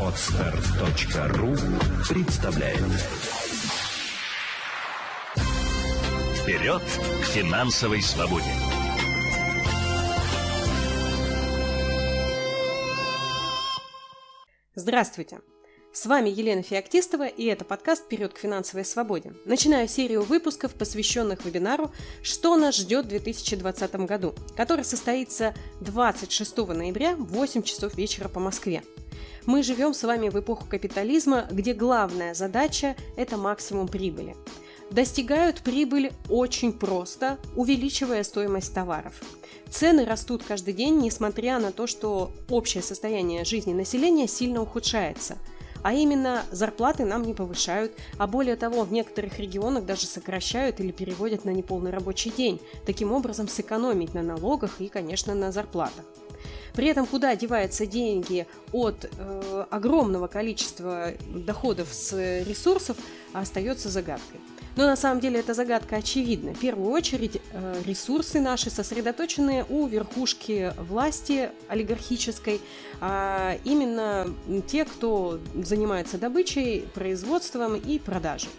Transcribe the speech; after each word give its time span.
Отстар.ру 0.00 1.54
представляет 2.08 2.80
Вперед 6.42 6.82
к 6.82 7.24
финансовой 7.26 8.02
свободе! 8.02 8.50
Здравствуйте! 14.74 15.38
С 15.94 16.06
вами 16.06 16.30
Елена 16.30 16.62
Феоктистова, 16.62 17.26
и 17.26 17.44
это 17.44 17.66
подкаст 17.66 18.04
«Вперед 18.04 18.32
к 18.32 18.38
финансовой 18.38 18.82
свободе». 18.82 19.34
Начинаю 19.44 19.86
серию 19.88 20.22
выпусков, 20.22 20.72
посвященных 20.72 21.44
вебинару 21.44 21.92
«Что 22.22 22.56
нас 22.56 22.76
ждет 22.76 23.04
в 23.04 23.08
2020 23.10 23.94
году», 24.06 24.34
который 24.56 24.86
состоится 24.86 25.54
26 25.82 26.56
ноября 26.68 27.14
в 27.14 27.24
8 27.24 27.62
часов 27.62 27.94
вечера 27.94 28.28
по 28.28 28.40
Москве. 28.40 28.82
Мы 29.44 29.62
живем 29.62 29.92
с 29.92 30.02
вами 30.02 30.30
в 30.30 30.40
эпоху 30.40 30.66
капитализма, 30.66 31.46
где 31.50 31.74
главная 31.74 32.32
задача– 32.32 32.96
это 33.18 33.36
максимум 33.36 33.86
прибыли. 33.86 34.34
Достигают 34.90 35.60
прибыль 35.60 36.12
очень 36.30 36.72
просто, 36.72 37.38
увеличивая 37.54 38.22
стоимость 38.22 38.72
товаров. 38.72 39.20
Цены 39.68 40.06
растут 40.06 40.42
каждый 40.42 40.72
день, 40.72 41.00
несмотря 41.00 41.58
на 41.58 41.70
то, 41.70 41.86
что 41.86 42.32
общее 42.48 42.82
состояние 42.82 43.44
жизни 43.44 43.74
населения 43.74 44.26
сильно 44.26 44.62
ухудшается– 44.62 45.36
а 45.82 45.92
именно 45.92 46.44
зарплаты 46.50 47.04
нам 47.04 47.22
не 47.22 47.34
повышают, 47.34 47.92
а 48.18 48.26
более 48.26 48.56
того, 48.56 48.84
в 48.84 48.92
некоторых 48.92 49.38
регионах 49.38 49.84
даже 49.84 50.06
сокращают 50.06 50.80
или 50.80 50.92
переводят 50.92 51.44
на 51.44 51.50
неполный 51.50 51.90
рабочий 51.90 52.30
день, 52.30 52.60
таким 52.86 53.12
образом 53.12 53.48
сэкономить 53.48 54.14
на 54.14 54.22
налогах 54.22 54.80
и, 54.80 54.88
конечно, 54.88 55.34
на 55.34 55.52
зарплатах. 55.52 56.04
При 56.74 56.86
этом 56.86 57.06
куда 57.06 57.36
деваются 57.36 57.86
деньги 57.86 58.46
от 58.72 59.04
э, 59.04 59.64
огромного 59.70 60.26
количества 60.26 61.12
доходов 61.28 61.88
с 61.92 62.12
ресурсов, 62.44 62.96
остается 63.32 63.88
загадкой. 63.88 64.40
Но 64.76 64.86
на 64.86 64.96
самом 64.96 65.20
деле 65.20 65.40
эта 65.40 65.54
загадка 65.54 65.96
очевидна. 65.96 66.54
В 66.54 66.58
первую 66.58 66.90
очередь 66.90 67.40
э, 67.52 67.82
ресурсы 67.84 68.40
наши 68.40 68.70
сосредоточены 68.70 69.64
у 69.68 69.86
верхушки 69.86 70.72
власти 70.78 71.50
олигархической, 71.68 72.60
а 73.00 73.56
именно 73.64 74.28
те, 74.66 74.84
кто 74.84 75.40
занимается 75.54 76.16
добычей, 76.16 76.86
производством 76.94 77.76
и 77.76 77.98
продажей. 77.98 78.50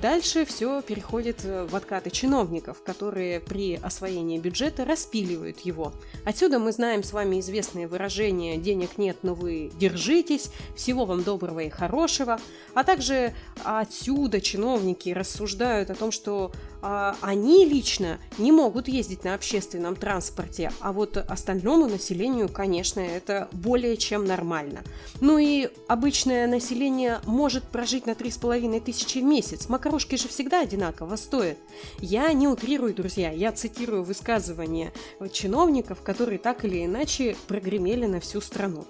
Дальше 0.00 0.46
все 0.46 0.80
переходит 0.80 1.44
э, 1.44 1.66
в 1.66 1.76
откаты 1.76 2.08
чиновников, 2.08 2.82
которые 2.82 3.38
при 3.38 3.74
освоении 3.74 4.38
бюджета 4.38 4.86
распиливают 4.86 5.60
его. 5.60 5.92
Отсюда 6.24 6.58
мы 6.58 6.72
знаем 6.72 7.02
с 7.02 7.12
вами 7.12 7.40
известные 7.40 7.86
выражения 7.86 8.56
«денег 8.56 8.96
нет, 8.96 9.18
но 9.22 9.34
вы 9.34 9.70
держитесь», 9.78 10.50
«всего 10.74 11.04
вам 11.04 11.22
доброго 11.22 11.60
и 11.60 11.68
хорошего», 11.68 12.40
а 12.72 12.82
также 12.82 13.34
отсюда 13.62 14.40
чиновники 14.40 15.10
рассуждают 15.10 15.90
о 15.90 15.94
том, 15.94 16.12
что 16.12 16.50
они 16.82 17.64
лично 17.64 18.18
не 18.38 18.52
могут 18.52 18.88
ездить 18.88 19.24
на 19.24 19.34
общественном 19.34 19.96
транспорте, 19.96 20.72
а 20.80 20.92
вот 20.92 21.16
остальному 21.16 21.86
населению, 21.86 22.48
конечно, 22.48 23.00
это 23.00 23.48
более 23.52 23.96
чем 23.96 24.24
нормально. 24.24 24.80
Ну 25.20 25.38
и 25.38 25.68
обычное 25.88 26.46
население 26.46 27.20
может 27.26 27.64
прожить 27.64 28.06
на 28.06 28.12
3,5 28.12 28.80
тысячи 28.80 29.18
в 29.18 29.24
месяц. 29.24 29.68
Макарошки 29.68 30.16
же 30.16 30.28
всегда 30.28 30.60
одинаково 30.60 31.16
стоят. 31.16 31.58
Я 31.98 32.32
не 32.32 32.48
утрирую, 32.48 32.94
друзья, 32.94 33.30
я 33.30 33.52
цитирую 33.52 34.02
высказывания 34.02 34.92
чиновников, 35.32 36.02
которые 36.02 36.38
так 36.38 36.64
или 36.64 36.84
иначе 36.84 37.36
прогремели 37.46 38.06
на 38.06 38.20
всю 38.20 38.40
страну. 38.40 38.84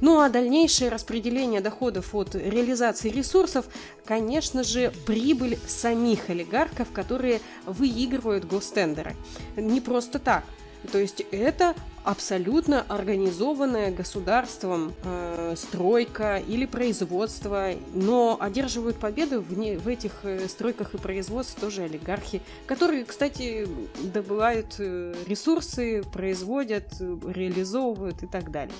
Ну 0.00 0.20
а 0.20 0.28
дальнейшее 0.28 0.90
распределение 0.90 1.60
доходов 1.60 2.14
от 2.14 2.34
реализации 2.34 3.10
ресурсов, 3.10 3.66
конечно 4.04 4.62
же, 4.62 4.92
прибыль 5.06 5.58
самих 5.66 6.30
олигархов, 6.30 6.92
которые 6.92 7.40
выигрывают 7.66 8.44
гостендеры. 8.44 9.16
Не 9.56 9.80
просто 9.80 10.18
так. 10.18 10.44
То 10.92 10.98
есть 10.98 11.22
это 11.30 11.74
абсолютно 12.04 12.86
организованная 12.88 13.90
государством 13.90 14.94
э, 15.04 15.54
стройка 15.56 16.38
или 16.38 16.64
производство, 16.64 17.72
но 17.92 18.38
одерживают 18.40 18.96
победу 18.96 19.42
в, 19.42 19.58
не, 19.58 19.76
в 19.76 19.88
этих 19.88 20.12
э, 20.22 20.48
стройках 20.48 20.94
и 20.94 20.98
производствах 20.98 21.60
тоже 21.60 21.82
олигархи, 21.82 22.40
которые, 22.66 23.04
кстати, 23.04 23.68
добывают 24.02 24.76
э, 24.78 25.14
ресурсы, 25.26 26.02
производят, 26.12 26.94
реализовывают 26.98 28.22
и 28.22 28.26
так 28.26 28.50
далее. 28.50 28.74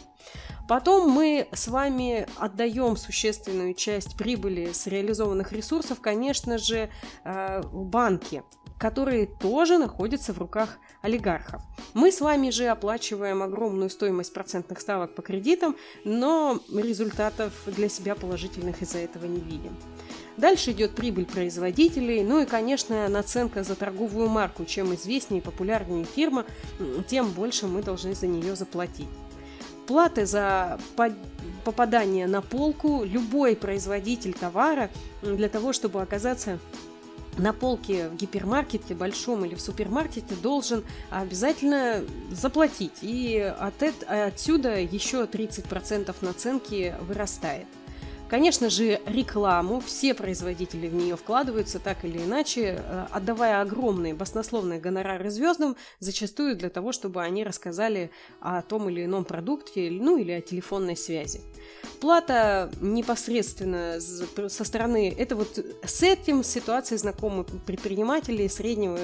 Потом 0.69 1.11
мы 1.11 1.49
с 1.53 1.69
вами 1.69 2.27
отдаем 2.37 2.97
существенную 2.97 3.73
часть 3.73 4.19
прибыли 4.19 4.73
с 4.73 4.87
реализованных 4.87 5.53
ресурсов, 5.53 6.01
конечно 6.01 6.59
же, 6.59 6.91
э, 7.25 7.63
в 7.63 7.85
банки 7.85 8.43
которые 8.79 9.27
тоже 9.27 9.79
находятся 9.79 10.33
в 10.33 10.39
руках 10.39 10.79
олигархов. 11.03 11.63
Мы 11.95 12.13
с 12.13 12.21
вами 12.21 12.51
же 12.51 12.67
оплачиваем 12.67 13.43
огромную 13.43 13.91
стоимость 13.91 14.33
процентных 14.33 14.81
ставок 14.81 15.15
по 15.15 15.23
кредитам, 15.23 15.77
но 16.05 16.61
результатов 16.73 17.53
для 17.67 17.89
себя 17.89 18.15
положительных 18.15 18.81
из-за 18.83 18.99
этого 18.99 19.27
не 19.27 19.41
видим. 19.41 19.77
Дальше 20.37 20.71
идет 20.71 20.95
прибыль 20.95 21.27
производителей, 21.27 22.23
ну 22.23 22.41
и, 22.41 22.47
конечно, 22.47 23.09
наценка 23.09 23.65
за 23.65 23.75
торговую 23.75 24.29
марку. 24.29 24.65
Чем 24.65 24.95
известнее 24.95 25.41
и 25.41 25.45
популярнее 25.45 26.05
фирма, 26.05 26.45
тем 27.09 27.31
больше 27.31 27.67
мы 27.67 27.83
должны 27.83 28.15
за 28.15 28.29
нее 28.29 28.55
заплатить 28.55 29.09
платы 29.89 30.27
за 30.27 30.79
попадание 31.65 32.27
на 32.27 32.43
полку 32.43 33.05
любой 33.05 33.57
производитель 33.57 34.35
товара 34.35 34.91
для 35.23 35.49
того, 35.49 35.73
чтобы 35.73 36.03
оказаться 36.03 36.59
на 37.39 37.53
полке 37.53 38.09
в 38.09 38.17
гипермаркете 38.17 38.95
большом 38.95 39.45
или 39.45 39.55
в 39.55 39.61
супермаркете 39.61 40.35
должен 40.43 40.85
обязательно 41.11 42.05
заплатить. 42.31 42.99
И 43.03 43.39
от, 43.39 43.83
отсюда 44.07 44.81
еще 44.81 45.25
30% 45.25 46.15
наценки 46.21 46.95
вырастает. 47.01 47.67
Конечно 48.29 48.69
же, 48.69 49.01
рекламу 49.07 49.81
все 49.81 50.13
производители 50.13 50.87
в 50.89 50.95
нее 50.95 51.17
вкладываются 51.17 51.79
так 51.79 52.05
или 52.05 52.19
иначе, 52.19 52.79
э, 52.79 53.07
отдавая 53.11 53.63
огромные 53.63 54.13
баснословные 54.13 54.79
гонорары 54.79 55.31
звездам, 55.31 55.77
зачастую 55.99 56.55
для 56.55 56.69
того, 56.69 56.93
чтобы 56.93 57.23
они 57.23 57.43
рассказали 57.43 58.11
о 58.41 58.61
том 58.61 58.91
или 58.91 59.07
ином 59.07 59.25
продукте, 59.25 59.89
ну 59.91 60.19
или 60.19 60.33
о 60.33 60.43
телефонной 60.43 60.97
связи. 60.97 61.41
Плата 62.01 62.71
непосредственно 62.83 63.99
со 63.99 64.65
стороны, 64.65 65.15
это 65.17 65.35
вот 65.35 65.59
с 65.83 66.03
этим 66.03 66.45
ситуация 66.45 66.99
знакомы 66.99 67.45
предприниматели 67.45 68.47
среднего 68.47 68.99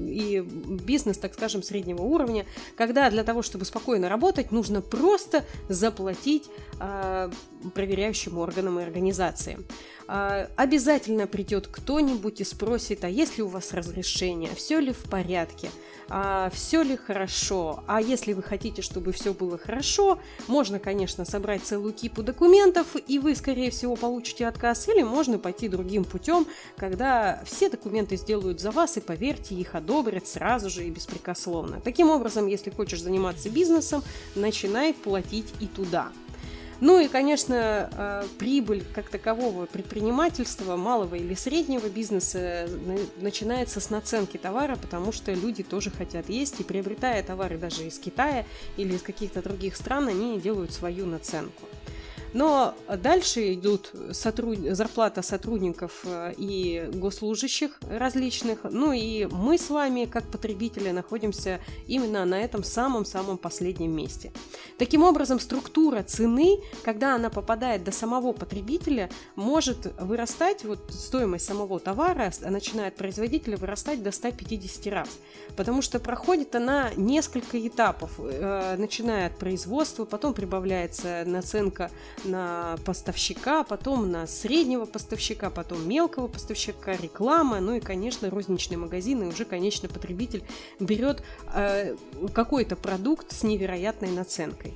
и 0.00 0.40
бизнес, 0.40 1.18
так 1.18 1.34
скажем, 1.34 1.62
среднего 1.62 2.00
уровня, 2.00 2.46
когда 2.76 3.10
для 3.10 3.24
того, 3.24 3.42
чтобы 3.42 3.66
спокойно 3.66 4.08
работать, 4.08 4.52
нужно 4.52 4.80
просто 4.80 5.44
заплатить 5.68 6.48
э, 6.80 7.30
проверяющим 7.70 8.38
органам 8.38 8.78
и 8.78 8.82
организациям. 8.82 9.64
Э, 10.08 10.48
обязательно 10.56 11.26
придет 11.26 11.68
кто-нибудь 11.68 12.40
и 12.40 12.44
спросит, 12.44 13.04
а 13.04 13.08
есть 13.08 13.38
ли 13.38 13.42
у 13.42 13.48
вас 13.48 13.72
разрешение, 13.72 14.54
все 14.54 14.78
ли 14.78 14.92
в 14.92 15.04
порядке, 15.04 15.70
а, 16.08 16.50
все 16.52 16.82
ли 16.82 16.96
хорошо. 16.96 17.82
А 17.86 18.00
если 18.00 18.34
вы 18.34 18.42
хотите, 18.42 18.82
чтобы 18.82 19.12
все 19.12 19.32
было 19.32 19.56
хорошо, 19.56 20.18
можно, 20.46 20.78
конечно, 20.78 21.24
собрать 21.24 21.62
целую 21.62 21.94
кипу 21.94 22.22
документов, 22.22 22.96
и 23.06 23.18
вы, 23.18 23.34
скорее 23.34 23.70
всего, 23.70 23.96
получите 23.96 24.46
отказ, 24.46 24.88
или 24.88 25.02
можно 25.02 25.38
пойти 25.38 25.68
другим 25.68 26.04
путем, 26.04 26.46
когда 26.76 27.42
все 27.46 27.70
документы 27.70 28.16
сделают 28.16 28.60
за 28.60 28.70
вас, 28.70 28.98
и 28.98 29.00
поверьте, 29.00 29.54
их 29.54 29.74
одобрят 29.74 30.26
сразу 30.26 30.68
же 30.68 30.84
и 30.84 30.90
беспрекословно. 30.90 31.80
Таким 31.80 32.10
образом, 32.10 32.46
если 32.46 32.68
хочешь 32.68 33.02
заниматься 33.02 33.48
бизнесом, 33.48 34.02
начинай 34.34 34.92
платить 34.92 35.52
и 35.60 35.66
туда. 35.66 36.12
Ну 36.82 36.98
и, 36.98 37.06
конечно, 37.06 37.88
э, 37.92 38.24
прибыль 38.40 38.82
как 38.92 39.08
такового 39.08 39.66
предпринимательства, 39.66 40.74
малого 40.74 41.14
или 41.14 41.34
среднего 41.34 41.86
бизнеса 41.86 42.40
э, 42.40 42.98
начинается 43.20 43.78
с 43.78 43.88
наценки 43.88 44.36
товара, 44.36 44.74
потому 44.74 45.12
что 45.12 45.32
люди 45.32 45.62
тоже 45.62 45.92
хотят 45.92 46.28
есть, 46.28 46.58
и 46.58 46.64
приобретая 46.64 47.22
товары 47.22 47.56
даже 47.56 47.86
из 47.86 48.00
Китая 48.00 48.46
или 48.76 48.94
из 48.94 49.02
каких-то 49.02 49.42
других 49.42 49.76
стран, 49.76 50.08
они 50.08 50.40
делают 50.40 50.72
свою 50.72 51.06
наценку. 51.06 51.68
Но 52.32 52.74
дальше 52.88 53.54
идут 53.54 53.92
сотруд... 54.12 54.58
зарплата 54.58 55.22
сотрудников 55.22 56.02
э, 56.04 56.34
и 56.36 56.88
госслужащих 56.94 57.78
различных. 57.90 58.60
Ну 58.64 58.92
и 58.92 59.26
мы 59.26 59.58
с 59.58 59.70
вами, 59.70 60.06
как 60.06 60.24
потребители, 60.24 60.90
находимся 60.90 61.60
именно 61.86 62.24
на 62.24 62.40
этом 62.40 62.64
самом-самом 62.64 63.38
последнем 63.38 63.94
месте. 63.94 64.32
Таким 64.78 65.02
образом, 65.02 65.40
структура 65.40 66.02
цены, 66.02 66.58
когда 66.82 67.14
она 67.14 67.30
попадает 67.30 67.84
до 67.84 67.92
самого 67.92 68.32
потребителя, 68.32 69.10
может 69.36 69.92
вырастать, 70.00 70.64
вот 70.64 70.80
стоимость 70.90 71.44
самого 71.44 71.78
товара 71.80 72.32
начинает 72.40 72.96
производителя 72.96 73.56
вырастать 73.56 74.02
до 74.02 74.10
150 74.10 74.86
раз. 74.92 75.08
Потому 75.56 75.82
что 75.82 76.00
проходит 76.00 76.54
она 76.54 76.90
несколько 76.96 77.66
этапов, 77.66 78.12
э, 78.18 78.76
начиная 78.78 79.26
от 79.26 79.38
производства, 79.38 80.04
потом 80.04 80.34
прибавляется 80.34 81.24
наценка 81.26 81.90
на 82.24 82.76
поставщика, 82.84 83.64
потом 83.64 84.10
на 84.10 84.26
среднего 84.26 84.84
поставщика, 84.84 85.50
потом 85.50 85.88
мелкого 85.88 86.28
поставщика, 86.28 86.92
реклама, 86.92 87.60
ну 87.60 87.74
и, 87.74 87.80
конечно, 87.80 88.30
розничные 88.30 88.78
магазины, 88.78 89.26
уже 89.26 89.44
конечный 89.44 89.88
потребитель 89.88 90.44
берет 90.80 91.22
э, 91.54 91.96
какой-то 92.32 92.76
продукт 92.76 93.32
с 93.32 93.42
невероятной 93.42 94.10
наценкой. 94.10 94.74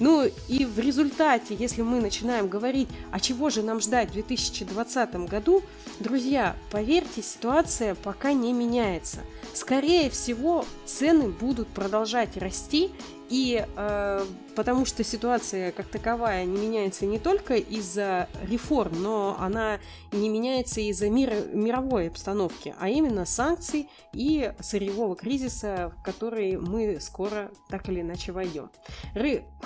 Ну 0.00 0.26
и 0.48 0.64
в 0.64 0.78
результате, 0.78 1.54
если 1.54 1.82
мы 1.82 2.00
начинаем 2.00 2.48
говорить, 2.48 2.88
а 3.12 3.20
чего 3.20 3.50
же 3.50 3.62
нам 3.62 3.80
ждать 3.80 4.08
в 4.08 4.12
2020 4.14 5.14
году, 5.28 5.62
друзья, 6.00 6.56
поверьте, 6.72 7.22
ситуация 7.22 7.94
пока 7.94 8.32
не 8.32 8.54
меняется. 8.54 9.18
Скорее 9.52 10.08
всего, 10.08 10.64
цены 10.86 11.28
будут 11.28 11.68
продолжать 11.68 12.38
расти, 12.38 12.90
и 13.30 13.64
э, 13.64 14.26
потому 14.56 14.84
что 14.84 15.04
ситуация 15.04 15.70
как 15.70 15.86
таковая 15.86 16.44
не 16.44 16.58
меняется 16.58 17.06
не 17.06 17.18
только 17.18 17.54
из-за 17.54 18.28
реформ, 18.42 19.00
но 19.00 19.36
она 19.38 19.78
не 20.10 20.28
меняется 20.28 20.80
из-за 20.80 21.08
мира, 21.08 21.36
мировой 21.52 22.08
обстановки, 22.08 22.74
а 22.78 22.88
именно 22.88 23.24
санкций 23.24 23.88
и 24.12 24.52
сырьевого 24.60 25.14
кризиса, 25.14 25.92
в 25.96 26.02
который 26.02 26.58
мы 26.58 26.98
скоро 27.00 27.52
так 27.68 27.88
или 27.88 28.00
иначе 28.00 28.32
войдем. 28.32 28.70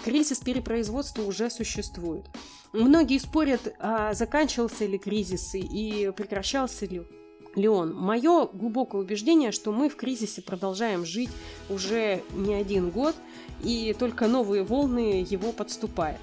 Кризис 0.05 0.39
перепроизводства 0.41 1.23
уже 1.23 1.49
существует. 1.49 2.27
Многие 2.75 3.19
спорят, 3.19 3.75
а 3.79 4.13
заканчивался 4.13 4.85
ли 4.85 4.99
кризис 4.99 5.55
и 5.55 6.13
прекращался 6.15 6.85
ли 6.87 7.03
Леон, 7.55 7.95
мое 7.95 8.47
глубокое 8.47 9.03
убеждение, 9.03 9.53
что 9.53 9.73
мы 9.73 9.89
в 9.89 9.97
кризисе 9.97 10.43
продолжаем 10.43 11.05
жить 11.05 11.31
уже 11.69 12.23
не 12.33 12.55
один 12.55 12.91
год, 12.91 13.15
и 13.63 13.95
только 13.99 14.27
новые 14.27 14.63
волны 14.63 15.27
его 15.29 15.53
подступают. 15.53 16.21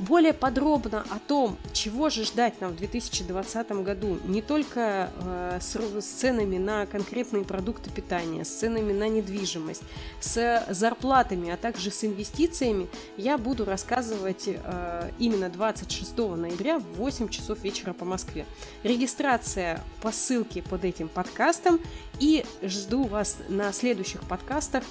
Более 0.00 0.32
подробно 0.32 1.04
о 1.10 1.18
том, 1.18 1.58
чего 1.74 2.08
же 2.08 2.24
ждать 2.24 2.58
нам 2.62 2.72
в 2.72 2.76
2020 2.76 3.70
году, 3.82 4.18
не 4.24 4.40
только 4.40 5.10
э, 5.14 5.58
с, 5.60 5.76
с 5.76 6.06
ценами 6.06 6.56
на 6.56 6.86
конкретные 6.86 7.44
продукты 7.44 7.90
питания, 7.90 8.46
с 8.46 8.48
ценами 8.48 8.94
на 8.94 9.10
недвижимость, 9.10 9.82
с 10.20 10.64
зарплатами, 10.70 11.50
а 11.50 11.58
также 11.58 11.90
с 11.90 12.02
инвестициями, 12.02 12.88
я 13.18 13.36
буду 13.36 13.66
рассказывать 13.66 14.44
э, 14.46 15.10
именно 15.18 15.50
26 15.50 16.16
ноября 16.16 16.78
в 16.78 16.84
8 16.94 17.28
часов 17.28 17.62
вечера 17.62 17.92
по 17.92 18.06
Москве. 18.06 18.46
Регистрация 18.82 19.84
по 20.00 20.12
ссылке 20.12 20.62
под 20.62 20.86
этим 20.86 21.08
подкастом 21.08 21.78
и 22.18 22.46
жду 22.62 23.04
вас 23.04 23.36
на 23.50 23.70
следующих 23.70 24.22
подкастах 24.22 24.82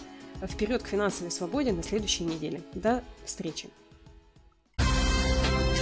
«Вперед 0.44 0.84
к 0.84 0.88
финансовой 0.88 1.32
свободе» 1.32 1.72
на 1.72 1.82
следующей 1.82 2.26
неделе. 2.26 2.62
До 2.76 3.04
встречи! 3.26 3.70